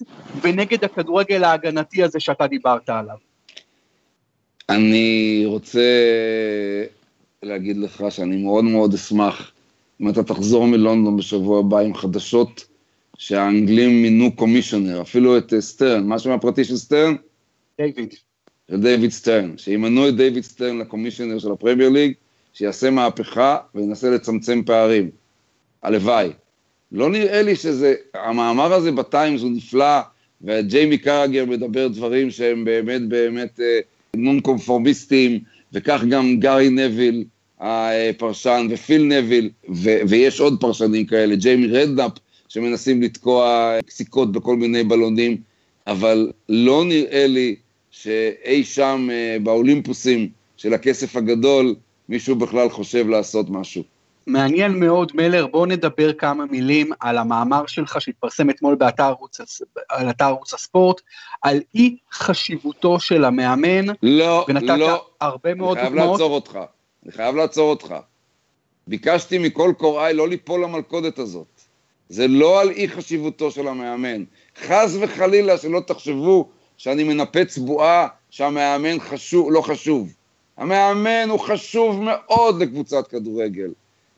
[0.42, 3.16] ונגד הכדורגל ההגנתי הזה שאתה דיברת עליו.
[4.68, 5.80] אני רוצה
[7.42, 9.52] להגיד לך שאני מאוד מאוד אשמח
[10.00, 12.64] אם אתה תחזור מלונדון בשבוע הבא עם חדשות
[13.18, 17.14] שהאנגלים מינו commissioner, אפילו את אה, סטרן, מה שם הפרטי של סטרן?
[17.80, 18.14] דיוויד.
[18.70, 22.12] של דיוויד סטרן, שימנו את דיוויד סטרן ל commissioner של הפרמייר ליג,
[22.52, 25.10] שיעשה מהפכה וינסה לצמצם פערים.
[25.82, 26.30] הלוואי.
[26.92, 30.00] לא נראה לי שזה, המאמר הזה בטיימס הוא נפלא,
[30.42, 33.80] וג'יימי קראגר מדבר דברים שהם באמת באמת אה,
[34.16, 35.40] נון קונפורמיסטיים,
[35.72, 37.24] וכך גם גארי נוויל
[37.60, 42.12] הפרשן, ופיל נוויל, ו- ויש עוד פרשנים כאלה, ג'יימי רדנאפ,
[42.48, 45.36] שמנסים לתקוע קסיקות בכל מיני בלונים,
[45.86, 47.56] אבל לא נראה לי
[47.90, 51.74] שאי שם אה, באולימפוסים של הכסף הגדול,
[52.08, 53.82] מישהו בכלל חושב לעשות משהו.
[54.28, 59.40] מעניין מאוד, מלר, בוא נדבר כמה מילים על המאמר שלך שהתפרסם אתמול באתר ערוץ,
[59.88, 61.00] על אתר ערוץ הספורט,
[61.42, 63.86] על אי חשיבותו של המאמן.
[64.02, 65.06] לא, ונתת לא.
[65.20, 65.90] הרבה מאוד דוגמאות.
[65.90, 66.58] אני חייב לעצור אותך,
[67.04, 67.94] אני חייב לעצור אותך.
[68.86, 71.60] ביקשתי מכל קוראי לא ליפול למלכודת הזאת.
[72.08, 74.24] זה לא על אי חשיבותו של המאמן.
[74.62, 80.08] חס וחלילה שלא תחשבו שאני מנפץ בועה שהמאמן חשוב, לא חשוב.
[80.56, 83.70] המאמן הוא חשוב מאוד לקבוצת כדורגל.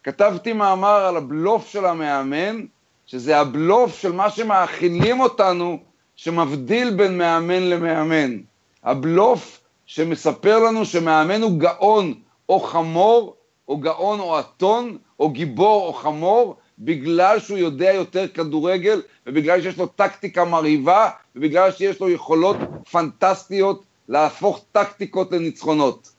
[0.05, 2.61] כתבתי מאמר על הבלוף של המאמן,
[3.07, 5.79] שזה הבלוף של מה שמאכילים אותנו,
[6.17, 8.37] שמבדיל בין מאמן למאמן.
[8.85, 12.15] הבלוף שמספר לנו שמאמן הוא גאון
[12.49, 13.37] או חמור,
[13.69, 19.79] או גאון או אתון, או גיבור או חמור, בגלל שהוא יודע יותר כדורגל, ובגלל שיש
[19.79, 22.57] לו טקטיקה מרהיבה, ובגלל שיש לו יכולות
[22.91, 26.13] פנטסטיות להפוך טקטיקות לניצחונות.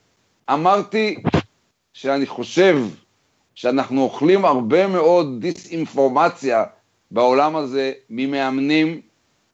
[0.52, 1.22] אמרתי
[1.92, 2.78] שאני חושב
[3.54, 6.64] שאנחנו אוכלים הרבה מאוד דיסאינפורמציה
[7.10, 9.00] בעולם הזה ממאמנים,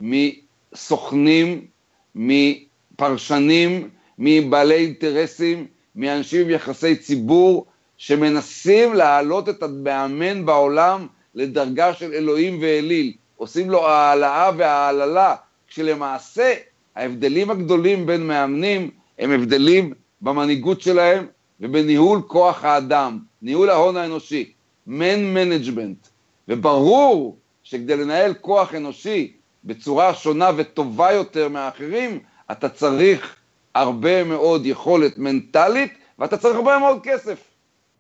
[0.01, 1.67] מסוכנים,
[2.15, 12.59] מפרשנים, מבעלי אינטרסים, מאנשים עם יחסי ציבור, שמנסים להעלות את המאמן בעולם לדרגה של אלוהים
[12.63, 15.35] ואליל, עושים לו העלאה והעללה,
[15.69, 16.55] כשלמעשה
[16.97, 21.27] ההבדלים הגדולים בין מאמנים הם הבדלים במנהיגות שלהם
[21.61, 24.53] ובניהול כוח האדם, ניהול ההון האנושי,
[24.89, 26.09] man management,
[26.49, 29.33] וברור שכדי לנהל כוח אנושי
[29.65, 32.21] בצורה שונה וטובה יותר מהאחרים,
[32.51, 33.37] אתה צריך
[33.75, 37.39] הרבה מאוד יכולת מנטלית ואתה צריך הרבה מאוד כסף.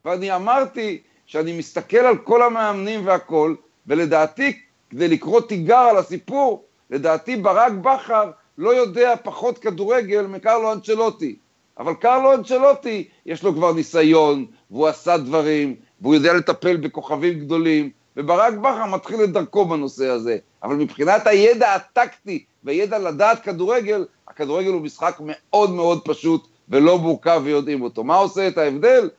[0.05, 3.55] ואני אמרתי שאני מסתכל על כל המאמנים והכל,
[3.87, 11.37] ולדעתי, כדי לקרוא תיגר על הסיפור, לדעתי ברק בכר לא יודע פחות כדורגל מקרלו אנצ'לוטי.
[11.79, 17.91] אבל קרלו אנצ'לוטי, יש לו כבר ניסיון, והוא עשה דברים, והוא יודע לטפל בכוכבים גדולים,
[18.17, 20.39] וברק בכר מתחיל את דרכו בנושא הזה.
[20.63, 27.41] אבל מבחינת הידע הטקטי והידע לדעת כדורגל, הכדורגל הוא משחק מאוד מאוד פשוט ולא מורכב
[27.45, 28.05] ויודעים אותו.
[28.05, 29.11] מה עושה את ההבדל?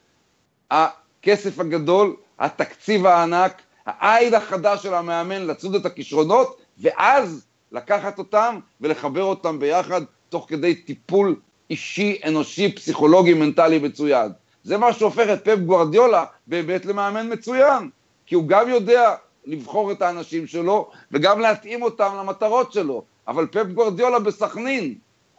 [0.72, 9.24] הכסף הגדול, התקציב הענק, העין החדש של המאמן לצוד את הכישרונות, ואז לקחת אותם ולחבר
[9.24, 11.36] אותם ביחד תוך כדי טיפול
[11.70, 14.32] אישי, אנושי, פסיכולוגי, מנטלי מצוין.
[14.64, 17.90] זה מה שהופך את פפ גוורדיולה באמת למאמן מצוין,
[18.26, 23.04] כי הוא גם יודע לבחור את האנשים שלו וגם להתאים אותם למטרות שלו.
[23.28, 24.96] אבל פפ גוורדיולה בסכנין,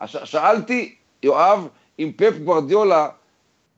[0.07, 3.09] שאלתי, יואב, אם פפ גוורדיולה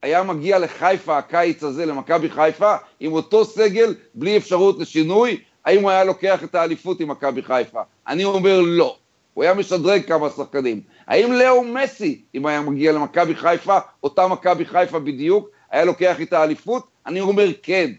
[0.02, 5.90] היה מגיע לחיפה הקיץ הזה, למכבי חיפה, עם אותו סגל, בלי אפשרות לשינוי, האם הוא
[5.90, 7.80] היה לוקח את האליפות עם מכבי חיפה?
[8.08, 8.96] אני אומר לא.
[9.34, 10.80] הוא היה משדרג כמה שחקנים.
[11.06, 16.32] האם לאו מסי, אם היה מגיע למכבי חיפה, אותה מכבי חיפה בדיוק, היה לוקח את
[16.32, 16.86] האליפות?
[17.06, 17.90] אני אומר כן.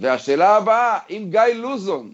[0.00, 2.12] והשאלה הבאה, אם גיא לוזון,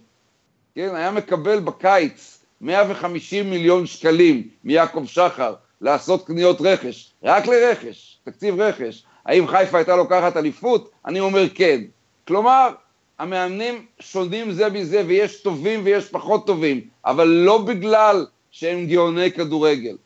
[0.74, 8.60] כן, היה מקבל בקיץ 150 מיליון שקלים מיעקב שחר לעשות קניות רכש, רק לרכש, תקציב
[8.60, 10.90] רכש, האם חיפה הייתה לוקחת אליפות?
[11.06, 11.80] אני אומר כן.
[12.28, 12.70] כלומר,
[13.18, 18.26] המאמנים שונים זה מזה, ויש טובים ויש פחות טובים, אבל לא בגלל
[18.58, 19.96] שהם גאוני כדורגל.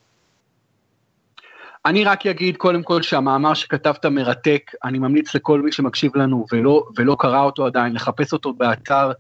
[1.87, 6.85] אני רק אגיד קודם כל שהמאמר שכתבת מרתק, אני ממליץ לכל מי שמקשיב לנו ולא,
[6.97, 9.13] ולא קרא אותו עדיין, לחפש אותו באתר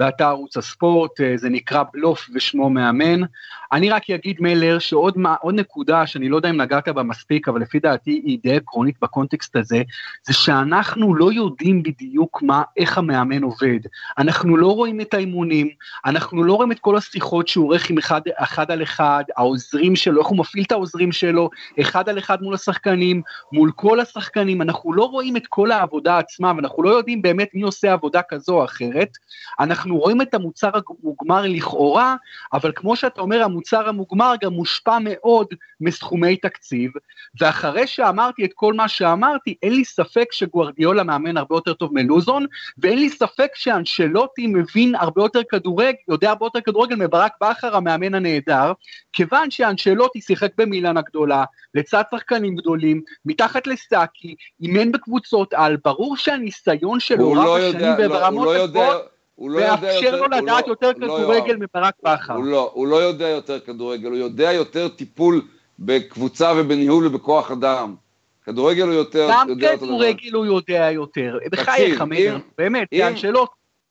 [0.00, 3.20] באתר ערוץ הספורט, אה, זה נקרא בלוף ושמו מאמן.
[3.72, 7.60] אני רק אגיד מלר שעוד מה, נקודה שאני לא יודע אם נגעת בה מספיק, אבל
[7.60, 9.82] לפי דעתי היא די עקרונית בקונטקסט הזה,
[10.26, 13.78] זה שאנחנו לא יודעים בדיוק מה, איך המאמן עובד.
[14.18, 15.68] אנחנו לא רואים את האימונים,
[16.04, 20.20] אנחנו לא רואים את כל השיחות שהוא עורך עם אחד, אחד על אחד, העוזרים שלו,
[20.20, 24.92] איך הוא מפעיל את העוזרים שלו, אחד על אחד מול השחקנים, מול כל השחקנים, אנחנו
[24.92, 28.64] לא רואים את כל העבודה עצמה, ואנחנו לא יודעים באמת מי עושה עבודה כזו או
[28.64, 29.10] אחרת.
[29.60, 32.16] אנחנו אנחנו רואים את המוצר המוגמר לכאורה,
[32.52, 35.46] אבל כמו שאתה אומר, המוצר המוגמר גם מושפע מאוד
[35.80, 36.90] מסכומי תקציב,
[37.40, 42.46] ואחרי שאמרתי את כל מה שאמרתי, אין לי ספק שגוארדיולה מאמן הרבה יותר טוב מלוזון,
[42.78, 48.14] ואין לי ספק שאנשלוטי מבין הרבה יותר כדורגל, יודע הרבה יותר כדורגל מברק בכר המאמן
[48.14, 48.72] הנהדר,
[49.12, 57.00] כיוון שאנשלוטי שיחק במילאן הגדולה, לצד שחקנים גדולים, מתחת לסאקי, אימן בקבוצות על, ברור שהניסיון
[57.00, 60.16] שלו רב לא השנים וברמות לא, הגבוהות, הוא לא יודע יותר...
[60.16, 62.34] לו לדעת לא, יותר לא כדורגל לא מברק בכר.
[62.34, 65.42] הוא לא, הוא לא יודע יותר כדורגל, הוא יודע יותר טיפול
[65.78, 67.94] בקבוצה ובניהול ובכוח אדם.
[68.44, 69.28] כדורגל הוא יותר...
[69.30, 71.38] גם כדורגל הוא יודע יותר.
[71.50, 72.04] בחייך,
[72.58, 73.50] באמת, זה שאלות.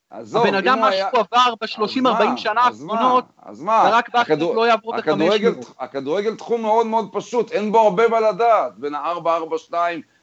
[0.10, 4.96] עזוב, הבן אדם, מה שהוא עבר ב-30-40 שנה האחרונות, אז מה, ברק בכר לא יעבור
[4.96, 5.74] את החמש מאות.
[5.80, 9.74] הכדורגל תחום מאוד מאוד פשוט, אין בו הרבה מה לדעת, בין ה-4-4-2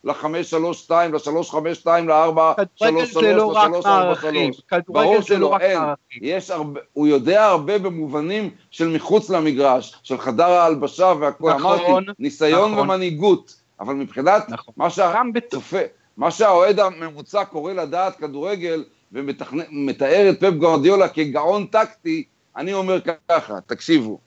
[0.06, 4.62] ל-5-3-2, ל-3-5-2, ל-4-3-3, ל-3-4-3.
[4.68, 6.74] כדורגל זה לא רק מערכים.
[6.92, 11.52] הוא יודע הרבה במובנים של מחוץ למגרש, של חדר ההלבשה והכל.
[11.54, 12.90] נכון, אמרתי, ניסיון נכון.
[12.90, 13.54] ומנהיגות.
[13.80, 14.74] אבל מבחינת נכון.
[14.76, 15.80] מה שהצופה,
[16.16, 22.24] מה שהאוהד הממוצע קורא לדעת כדורגל, ומתאר את פפ גורדיולה כגאון טקטי,
[22.56, 24.18] אני אומר ככה, תקשיבו,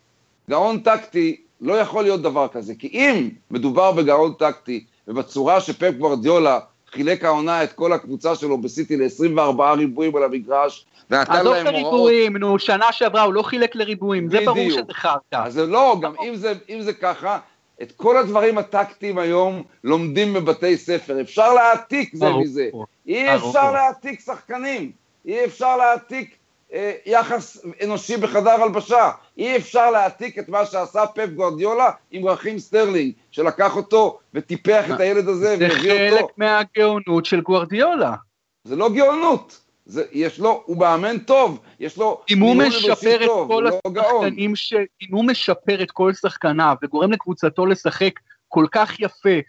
[0.50, 6.60] גאון טקטי לא יכול להיות דבר כזה, כי אם מדובר בגאון טקטי, ובצורה שפפ גוורדיולה
[6.92, 11.58] חילק העונה את כל הקבוצה שלו בסיטי ל-24 ריבועים על המגרש, ונתן להם הוראות...
[11.58, 15.36] עזוב את הריבועים, נו, שנה שעברה הוא לא חילק לריבועים, זה ברור שזה חרטא.
[15.44, 17.40] אז לא, גם אם זה, אם זה ככה,
[17.82, 22.70] את כל הדברים הטקטיים היום לומדים בבתי ספר, אפשר להעתיק זה מזה.
[23.08, 24.92] אי אפשר להעתיק שחקנים,
[25.26, 26.36] אי אפשר להעתיק
[26.74, 29.12] אה, יחס אנושי בחדר הלבשה.
[29.38, 35.00] אי אפשר להעתיק את מה שעשה פפ גורדיולה עם רחים סטרלינג, שלקח אותו וטיפח את
[35.00, 36.16] הילד הזה והביא אותו.
[36.16, 38.16] זה חלק מהגאונות של גורדיולה.
[38.64, 39.62] זה לא גאונות.
[39.86, 44.56] זה, יש לו, הוא מאמן טוב, יש לו ניהול אנושי טוב, הוא לא גאון.
[44.56, 44.74] ש...
[44.74, 48.12] אם הוא משפר את כל שחקניו וגורם לקבוצתו לשחק
[48.48, 49.40] כל כך יפה,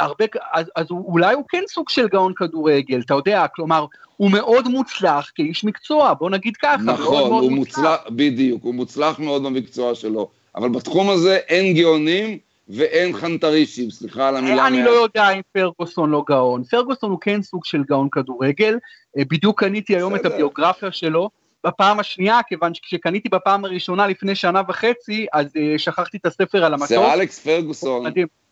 [0.00, 4.68] הרבה, אז, אז אולי הוא כן סוג של גאון כדורגל, אתה יודע, כלומר, הוא מאוד
[4.68, 6.76] מוצלח כאיש מקצוע, בוא נגיד ככה.
[6.76, 11.74] נכון, מאוד מאוד הוא מוצלח, בדיוק, הוא מוצלח מאוד במקצוע שלו, אבל בתחום הזה אין
[11.74, 14.66] גאונים ואין חנטרישים, סליחה על המילה.
[14.66, 18.78] אני לא יודע אם פרגוסון לא גאון, פרגוסון הוא כן סוג של גאון כדורגל,
[19.18, 21.30] אה, בדיוק קניתי היום את הביוגרפיה שלו,
[21.66, 26.74] בפעם השנייה, כיוון שכשקניתי בפעם הראשונה לפני שנה וחצי, אז uh, שכחתי את הספר על
[26.74, 26.88] המטוס.
[26.88, 28.06] זה אלכס פרגוסון,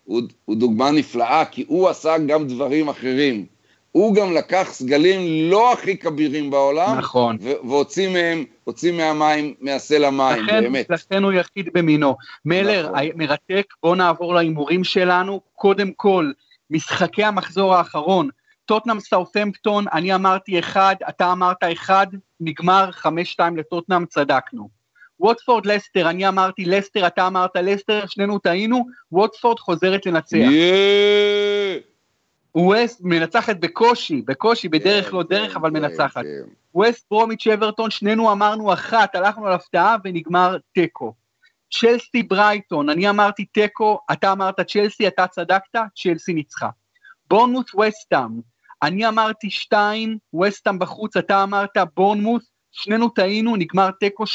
[0.09, 3.47] הוא, הוא דוגמה נפלאה, כי הוא עשה גם דברים אחרים.
[3.93, 7.37] הוא גם לקח סגלים לא הכי כבירים בעולם, נכון,
[7.69, 10.91] והוציא מהם, הוציא מהמים, מהסלע מים, לכן, באמת.
[10.91, 12.17] לכן הוא יחיד במינו.
[12.45, 13.09] מלר, נכון.
[13.15, 15.41] מרתק, בוא נעבור להימורים שלנו.
[15.55, 16.31] קודם כל,
[16.71, 18.29] משחקי המחזור האחרון,
[18.65, 22.07] טוטנאם סאות'מפטון, אני אמרתי אחד, אתה אמרת אחד,
[22.41, 24.78] נגמר חמש שתיים לטוטנאם, צדקנו.
[25.21, 30.37] ווטפורד לסטר, אני אמרתי לסטר, אתה אמרת לסטר, שנינו טעינו, ווטפורד חוזרת לנצח.
[32.55, 36.25] ווסט מנצחת בקושי, בקושי, בדרך לא דרך, אבל מנצחת.
[36.75, 41.15] ווסט ברומיץ' אברטון, שנינו אמרנו אחת, הלכנו על הפתעה ונגמר תיקו.
[41.73, 46.69] צ'לסי ברייטון, אני אמרתי תיקו, אתה אמרת צ'לסי, אתה צדקת, צ'לסי ניצחה.
[47.31, 48.41] בורנמות' ווסטהאם,
[48.83, 54.27] אני אמרתי שתיים, ווסטהאם בחוץ, אתה אמרת בורנמות', שנינו טעינו, נגמר תיקו 3-3,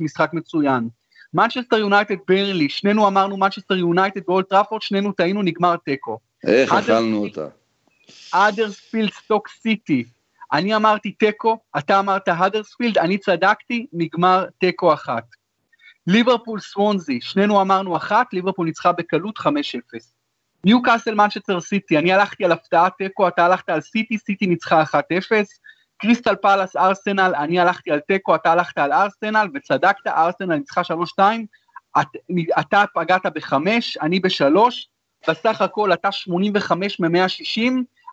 [0.00, 0.88] משחק מצוין.
[1.34, 6.18] מנצ'סטר יונייטד ברנלי, שנינו אמרנו מנצ'סטר יונייטד באולט טראפורד, שנינו טעינו, נגמר תיקו.
[6.46, 7.46] איך אכלנו אותה?
[8.32, 10.04] הדרספילד סטוק סיטי,
[10.52, 15.24] אני אמרתי תיקו, אתה אמרת הדרספילד, אני צדקתי, נגמר תיקו אחת.
[16.06, 19.42] ליברפול סוונזי, שנינו אמרנו אחת, ליברפול ניצחה בקלות 5-0.
[20.64, 24.82] ניו קאסל מנצ'סטר סיטי, אני הלכתי על הפתעה תיקו, אתה הלכת על סיטי, סיטי ניצחה
[24.82, 24.94] 1-0.
[25.98, 30.80] קריסטל פאלאס ארסנל, אני הלכתי על תיקו, אתה הלכת על ארסנל, וצדקת, ארסנל ניצחה
[31.18, 31.20] 3-2,
[32.00, 32.06] את,
[32.60, 34.88] אתה פגעת בחמש, אני בשלוש,
[35.28, 37.60] בסך הכל אתה 85 מ-160,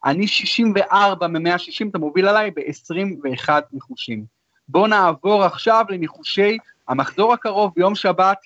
[0.05, 4.25] אני 64 מ-160, אתה מוביל עליי ב-21 ניחושים.
[4.67, 8.37] בואו נעבור עכשיו לניחושי המחזור הקרוב ביום שבת.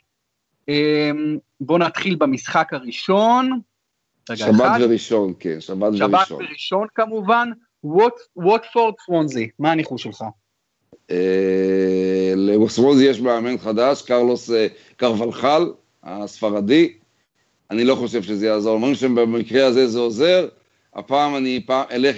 [0.68, 3.60] אמ, בואו נתחיל במשחק הראשון.
[4.36, 4.80] שבת אחד.
[4.82, 6.26] וראשון, כן, שבת, שבת וראשון.
[6.26, 7.50] שבת וראשון כמובן.
[7.84, 10.24] ווטפורד סוונזי, מה הניחוש שלך?
[11.12, 15.72] אה, לסוונזי יש מאמן חדש, קרלוס אה, קרבלחל,
[16.04, 16.94] הספרדי.
[17.72, 18.74] אני לא חושב שזה יעזור.
[18.74, 20.48] אומרים שבמקרה הזה זה עוזר.
[20.94, 22.16] הפעם אני פעם אלך,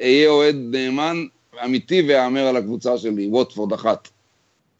[0.00, 1.16] אהיה אוהד נאמן
[1.64, 4.08] אמיתי ואהמר על הקבוצה שלי, ווטפורד אחת.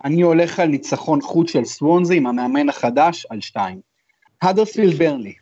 [0.05, 3.81] אני הולך על ניצחון חוץ של סוונזי עם המאמן החדש על שתיים.
[4.43, 5.35] הדרספילד ברנלי.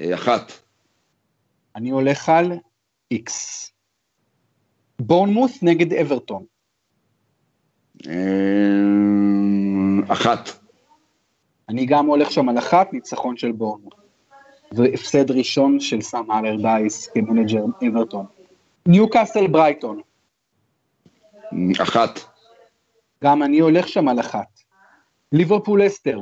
[0.00, 0.52] אה, אחת.
[1.76, 2.52] אני הולך על
[3.10, 3.72] איקס.
[4.98, 6.44] בורנמות' נגד אברטון.
[8.06, 8.12] אה,
[10.12, 10.48] אחת.
[11.68, 13.94] אני גם הולך שם על אחת, ניצחון של בורנמות'.
[14.72, 18.26] והפסד ראשון של סאם אלרדייס כמנג'ר אברטון.
[18.86, 20.00] ניו קאסל ברייטון.
[21.82, 22.20] אחת.
[23.24, 24.60] גם אני הולך שם על אחת.
[25.32, 26.20] ליברפול לסטר.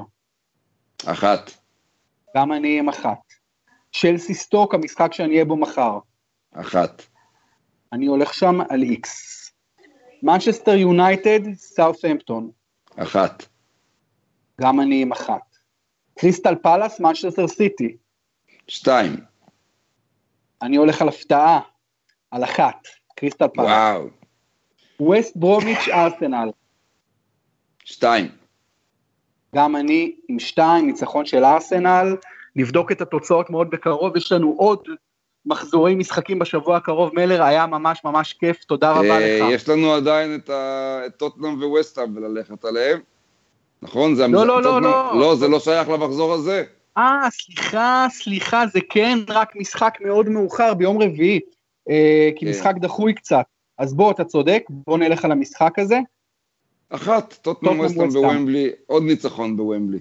[1.06, 1.50] אחת.
[2.36, 3.18] גם אני עם אחת.
[3.92, 5.98] צ'לסי סטוק, המשחק שאני אהיה בו מחר.
[6.54, 7.02] אחת.
[7.92, 9.44] אני הולך שם על איקס.
[10.22, 12.50] מנצ'סטר יונייטד, סאות'המפטון.
[12.96, 13.46] אחת.
[14.60, 15.56] גם אני עם אחת.
[16.18, 17.96] קריסטל פלאס, מנצ'סטר סיטי.
[18.68, 19.16] שתיים.
[20.62, 21.60] אני הולך על הפתעה,
[22.30, 22.76] על אחת,
[23.16, 23.66] קריסטל פלאס.
[23.66, 24.08] וואו.
[25.00, 26.50] ווסט ברומיץ' ארסנל.
[27.84, 28.28] שתיים.
[29.54, 32.16] גם אני עם שתיים, ניצחון של ארסנל.
[32.56, 34.88] נבדוק את התוצאות מאוד בקרוב, יש לנו עוד
[35.46, 39.46] מחזורי משחקים בשבוע הקרוב, מלר, היה ממש ממש כיף, תודה רבה אה, לך.
[39.50, 40.50] יש לנו עדיין את
[41.16, 43.00] טוטנאם וווסטאם וללכת עליהם,
[43.82, 44.14] נכון?
[44.16, 45.20] לא, לא, לא, לא.
[45.20, 46.64] לא, זה לא שייך למחזור הזה.
[46.98, 51.40] אה, סליחה, סליחה, זה כן רק משחק מאוד מאוחר ביום רביעי,
[51.90, 52.50] אה, כי כן.
[52.50, 53.44] משחק דחוי קצת.
[53.78, 55.98] אז בוא, אתה צודק, בוא נלך על המשחק הזה.
[56.88, 59.98] אחת, טוטנאם ווסטאם בוומבלי, עוד ניצחון בוומבלי.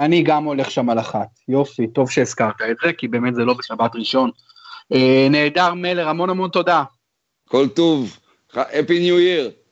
[0.00, 3.54] אני גם הולך שם על אחת, יופי, טוב שהזכרת את זה, כי באמת זה לא
[3.54, 4.30] בשבת ראשון.
[4.94, 6.84] אה, נהדר מלר, המון המון תודה.
[7.48, 8.16] כל טוב,
[8.52, 9.62] Happy New Year.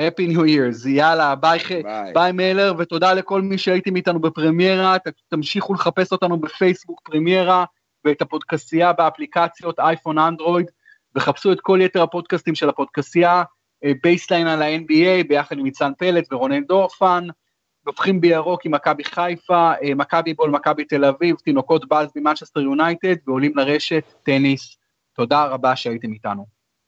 [0.00, 2.12] Happy New Year's, יאללה, ביי, ביי.
[2.12, 4.96] ביי מלר, ותודה לכל מי שהייתם איתנו בפרמיירה,
[5.28, 7.64] תמשיכו לחפש אותנו בפייסבוק פרמיירה,
[8.04, 10.66] ואת הפודקסייה באפליקציות אייפון אנדרואיד,
[11.16, 13.42] וחפשו את כל יתר הפודקאסטים של הפודקסייה,
[14.02, 17.26] בייסליין על ה-NBA, ביחד עם ניצן פלט ורונן דורפן,
[17.86, 23.14] נופחים בירוק עם מכבי חיפה, אה, מכבי בול, מכבי תל אביב, תינוקות באזבי מנצ'סטר יונייטד,
[23.26, 24.78] ועולים לרשת, טניס.
[25.12, 26.53] תודה רבה שהייתם איתנו.